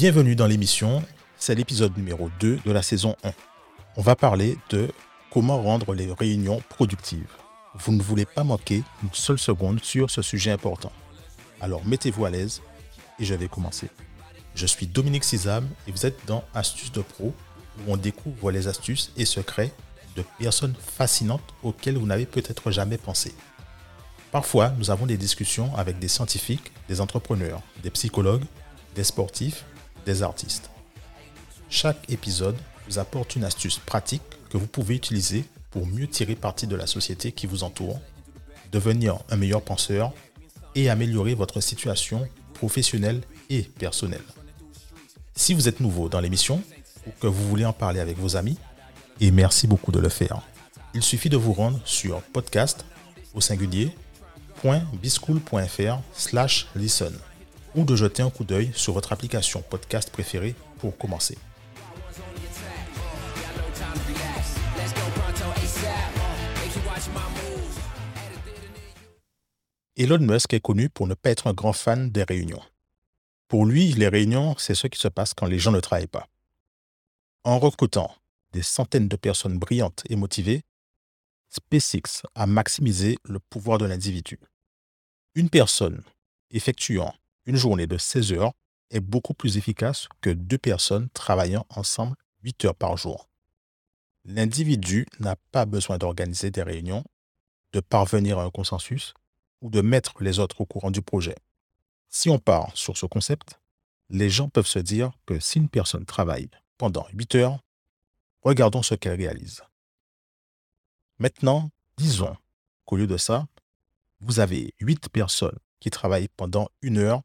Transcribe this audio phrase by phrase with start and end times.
[0.00, 1.04] Bienvenue dans l'émission,
[1.38, 3.32] c'est l'épisode numéro 2 de la saison 1.
[3.98, 4.88] On va parler de
[5.30, 7.28] comment rendre les réunions productives.
[7.74, 10.90] Vous ne voulez pas manquer une seule seconde sur ce sujet important.
[11.60, 12.62] Alors mettez-vous à l'aise
[13.18, 13.90] et je vais commencer.
[14.54, 17.34] Je suis Dominique Sizam et vous êtes dans Astuces de Pro
[17.80, 19.70] où on découvre les astuces et secrets
[20.16, 23.34] de personnes fascinantes auxquelles vous n'avez peut-être jamais pensé.
[24.32, 28.46] Parfois, nous avons des discussions avec des scientifiques, des entrepreneurs, des psychologues,
[28.94, 29.66] des sportifs,
[30.04, 30.70] des artistes.
[31.68, 32.56] Chaque épisode
[32.88, 36.86] vous apporte une astuce pratique que vous pouvez utiliser pour mieux tirer parti de la
[36.86, 38.00] société qui vous entoure,
[38.72, 40.12] devenir un meilleur penseur
[40.74, 44.24] et améliorer votre situation professionnelle et personnelle.
[45.36, 46.62] Si vous êtes nouveau dans l'émission
[47.06, 48.58] ou que vous voulez en parler avec vos amis,
[49.20, 50.40] et merci beaucoup de le faire,
[50.94, 52.84] il suffit de vous rendre sur podcast
[53.34, 53.94] au singulier
[54.62, 57.12] .bischool.fr slash listen
[57.74, 61.38] ou de jeter un coup d'œil sur votre application podcast préférée pour commencer.
[69.96, 72.62] Elon Musk est connu pour ne pas être un grand fan des réunions.
[73.48, 76.28] Pour lui, les réunions, c'est ce qui se passe quand les gens ne travaillent pas.
[77.44, 78.14] En recrutant
[78.52, 80.62] des centaines de personnes brillantes et motivées,
[81.50, 84.38] SpaceX a maximisé le pouvoir de l'individu.
[85.34, 86.02] Une personne
[86.50, 87.14] effectuant
[87.46, 88.52] une journée de 16 heures
[88.90, 93.28] est beaucoup plus efficace que deux personnes travaillant ensemble 8 heures par jour.
[94.24, 97.04] L'individu n'a pas besoin d'organiser des réunions,
[97.72, 99.14] de parvenir à un consensus
[99.60, 101.36] ou de mettre les autres au courant du projet.
[102.08, 103.60] Si on part sur ce concept,
[104.08, 107.58] les gens peuvent se dire que si une personne travaille pendant 8 heures,
[108.42, 109.62] regardons ce qu'elle réalise.
[111.18, 112.36] Maintenant, disons
[112.84, 113.46] qu'au lieu de ça,
[114.20, 117.22] vous avez 8 personnes qui travaillent pendant une heure,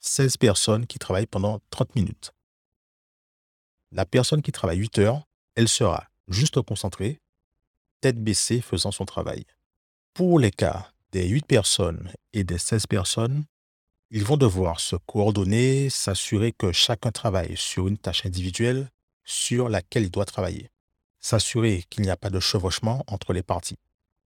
[0.00, 2.32] 16 personnes qui travaillent pendant 30 minutes.
[3.92, 7.20] La personne qui travaille 8 heures, elle sera juste concentrée,
[8.00, 9.44] tête baissée faisant son travail.
[10.14, 13.44] Pour les cas des 8 personnes et des 16 personnes,
[14.10, 18.88] ils vont devoir se coordonner, s'assurer que chacun travaille sur une tâche individuelle
[19.24, 20.70] sur laquelle il doit travailler,
[21.20, 23.78] s'assurer qu'il n'y a pas de chevauchement entre les parties,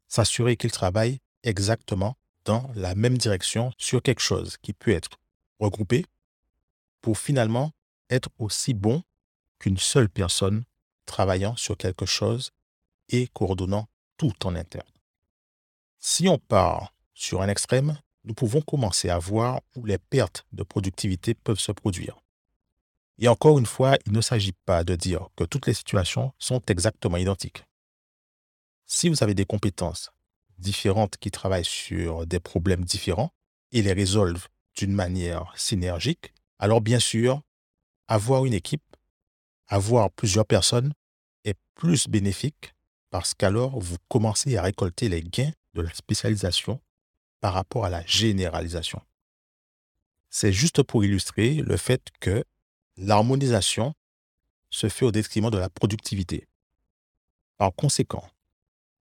[0.06, 5.18] s'assurer qu'ils travaillent exactement dans la même direction sur quelque chose qui peut être
[5.60, 6.04] regroupé
[7.00, 7.72] pour finalement
[8.10, 9.02] être aussi bon
[9.58, 10.64] qu'une seule personne
[11.06, 12.50] travaillant sur quelque chose
[13.08, 14.88] et coordonnant tout en interne.
[15.98, 20.62] Si on part sur un extrême, nous pouvons commencer à voir où les pertes de
[20.62, 22.18] productivité peuvent se produire.
[23.18, 26.60] Et encore une fois, il ne s'agit pas de dire que toutes les situations sont
[26.66, 27.64] exactement identiques.
[28.86, 30.10] Si vous avez des compétences
[30.58, 33.32] différentes qui travaillent sur des problèmes différents
[33.72, 37.42] et les résolvent d'une manière synergique, alors bien sûr,
[38.08, 38.82] avoir une équipe,
[39.68, 40.92] avoir plusieurs personnes
[41.44, 42.74] est plus bénéfique
[43.10, 46.80] parce qu'alors vous commencez à récolter les gains de la spécialisation
[47.40, 49.00] par rapport à la généralisation.
[50.30, 52.44] C'est juste pour illustrer le fait que
[52.96, 53.94] l'harmonisation
[54.70, 56.48] se fait au détriment de la productivité.
[57.56, 58.28] Par conséquent,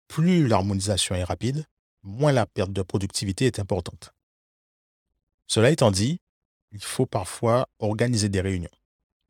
[0.07, 1.65] plus l'harmonisation est rapide,
[2.01, 4.11] moins la perte de productivité est importante.
[5.49, 6.21] Cela étant dit,
[6.71, 8.69] il faut parfois organiser des réunions.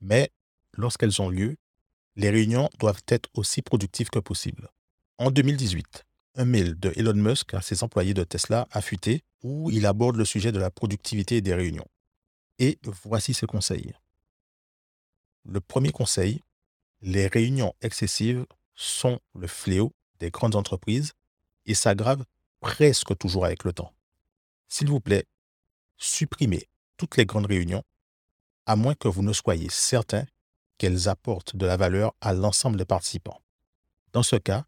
[0.02, 0.30] Mais
[0.74, 1.56] lorsqu'elles ont lieu,
[2.18, 4.70] les réunions doivent être aussi productives que possible.
[5.18, 9.72] En 2018, un mail de Elon Musk à ses employés de Tesla a fuité où
[9.72, 11.88] il aborde le sujet de la productivité des réunions.
[12.60, 13.94] Et voici ses conseils.
[15.46, 16.44] Le premier conseil,
[17.02, 21.14] les réunions excessives sont le fléau des grandes entreprises
[21.66, 22.26] et s'aggravent
[22.60, 23.94] presque toujours avec le temps.
[24.68, 25.26] S'il vous plaît,
[26.00, 26.68] supprimez
[26.98, 27.84] toutes les grandes réunions,
[28.66, 30.26] à moins que vous ne soyez certain
[30.78, 33.42] qu'elles apportent de la valeur à l'ensemble des participants.
[34.14, 34.66] Dans ce cas,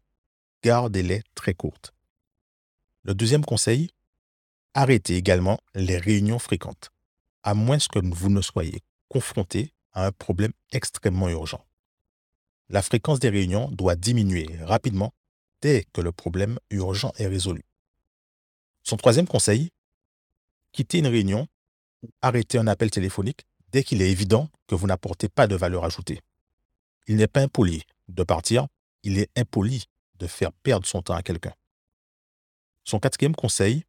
[0.62, 1.92] gardez-les très courtes.
[3.02, 3.90] Le deuxième conseil,
[4.74, 6.90] arrêtez également les réunions fréquentes,
[7.42, 11.64] à moins que vous ne soyez confronté à un problème extrêmement urgent.
[12.68, 15.12] La fréquence des réunions doit diminuer rapidement
[15.60, 17.64] dès que le problème urgent est résolu.
[18.82, 19.70] Son troisième conseil,
[20.72, 21.46] quittez une réunion
[22.02, 25.84] ou arrêtez un appel téléphonique dès qu'il est évident que vous n'apportez pas de valeur
[25.84, 26.20] ajoutée.
[27.06, 28.66] Il n'est pas impoli de partir,
[29.02, 29.84] il est impoli
[30.18, 31.52] de faire perdre son temps à quelqu'un.
[32.84, 33.84] Son quatrième conseil,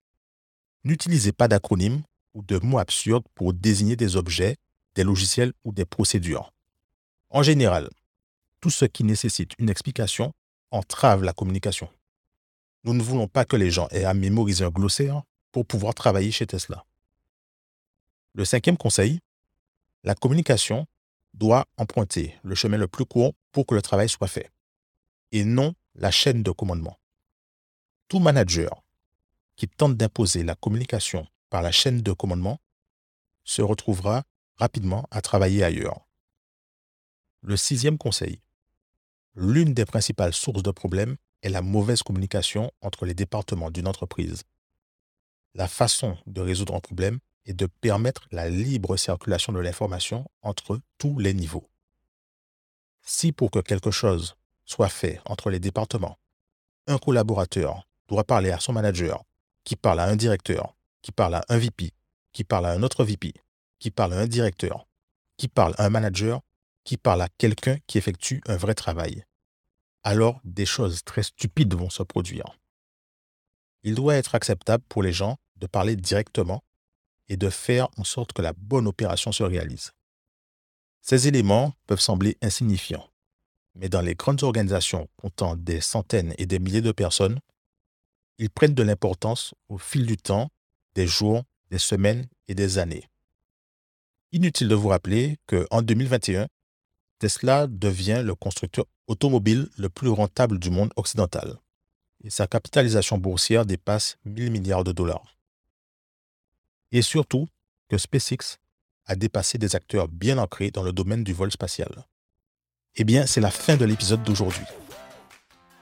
[0.83, 2.03] n'utilisez pas d'acronymes
[2.33, 4.57] ou de mots absurdes pour désigner des objets,
[4.95, 6.51] des logiciels ou des procédures.
[7.29, 7.89] En général,
[8.61, 10.33] tout ce qui nécessite une explication
[10.71, 11.89] entrave la communication.
[12.83, 15.23] Nous ne voulons pas que les gens aient à mémoriser un glossaire
[15.53, 16.83] pour pouvoir travailler chez Tesla.
[18.33, 19.21] Le cinquième conseil,
[20.03, 20.85] La communication
[21.33, 24.51] doit emprunter le chemin le plus court pour que le travail soit fait,
[25.31, 26.99] et non la chaîne de commandement.
[28.09, 28.83] Tout manager
[29.55, 32.59] qui tente d'imposer la communication par la chaîne de commandement
[33.45, 34.23] se retrouvera
[34.57, 36.05] rapidement à travailler ailleurs.
[37.41, 38.41] Le sixième conseil.
[39.35, 44.43] L'une des principales sources de problèmes est la mauvaise communication entre les départements d'une entreprise.
[45.55, 50.79] La façon de résoudre un problème est de permettre la libre circulation de l'information entre
[50.97, 51.69] tous les niveaux.
[53.01, 54.35] Si pour que quelque chose
[54.65, 56.17] soit fait entre les départements,
[56.87, 59.23] un collaborateur doit parler à son manager,
[59.63, 61.91] qui parle à un directeur, qui parle à un VP,
[62.31, 63.33] qui parle à un autre VP,
[63.77, 64.87] qui parle à un directeur,
[65.37, 66.41] qui parle à un manager,
[66.83, 69.23] qui parle à quelqu'un qui effectue un vrai travail.
[70.03, 72.57] Alors des choses très stupides vont se produire.
[73.83, 76.61] Il doit être acceptable pour les gens de parler directement
[77.29, 79.93] et de faire en sorte que la bonne opération se réalise.
[81.01, 83.09] Ces éléments peuvent sembler insignifiants,
[83.75, 87.39] mais dans les grandes organisations comptant des centaines et des milliers de personnes,
[88.39, 90.49] ils prennent de l'importance au fil du temps,
[90.95, 93.09] des jours, des semaines et des années.
[94.33, 96.47] Inutile de vous rappeler qu'en 2021,
[97.19, 101.57] Tesla devient le constructeur automobile le plus rentable du monde occidental
[102.23, 105.32] et sa capitalisation boursière dépasse 1000 milliards de dollars.
[106.93, 107.47] Et surtout
[107.89, 108.59] que SpaceX
[109.07, 112.05] a dépassé des acteurs bien ancrés dans le domaine du vol spatial.
[112.95, 114.63] Eh bien, c'est la fin de l'épisode d'aujourd'hui.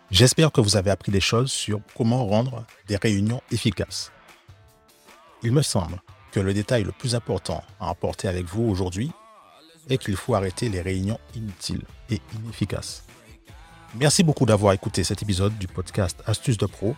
[0.10, 4.12] J'espère que vous avez appris des choses sur comment rendre des réunions efficaces.
[5.44, 9.12] Il me semble que le détail le plus important à apporter avec vous aujourd'hui
[9.90, 13.04] est qu'il faut arrêter les réunions inutiles et inefficaces.
[13.96, 16.96] Merci beaucoup d'avoir écouté cet épisode du podcast Astuces de Pro.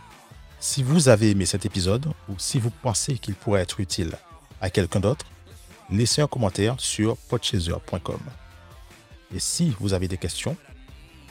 [0.65, 4.13] Si vous avez aimé cet épisode ou si vous pensez qu'il pourrait être utile
[4.61, 5.25] à quelqu'un d'autre,
[5.89, 8.21] laissez un commentaire sur podchaser.com.
[9.35, 10.55] Et si vous avez des questions,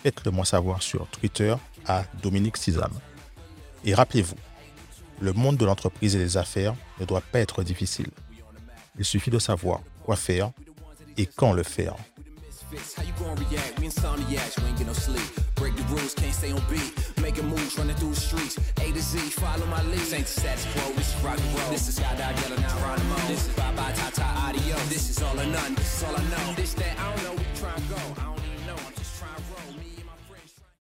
[0.03, 1.55] faites-le moi savoir sur Twitter
[1.87, 2.93] à Dominique Sizam.
[3.87, 4.37] Et rappelez-vous,
[5.19, 8.11] le monde de l'entreprise et des affaires ne doit pas être difficile.
[8.99, 10.53] Il suffit de savoir quoi faire
[11.17, 11.97] et quand le faire.
[12.73, 13.79] How you gonna react?
[13.79, 15.23] We insomniacs, we ain't get no sleep.
[15.57, 16.93] Break the rules, can't stay on beat.
[17.21, 18.57] Making moves, running through the streets.
[18.81, 19.99] A to Z, follow my lead.
[19.99, 21.71] This ain't the status quo, this is rock and roll.
[21.71, 23.15] This is Skydive Yellow, now Geronimo.
[23.29, 24.89] This is bye bye, ta ta, adios.
[24.89, 26.55] This is all or none, this is all I know.
[26.55, 28.42] This that I don't know, we try and go.